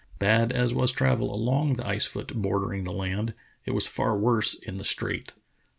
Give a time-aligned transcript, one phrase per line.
[0.17, 4.55] Bad as was travel along the ice foot bordering the land, it was far worse
[4.55, 5.33] in the strait.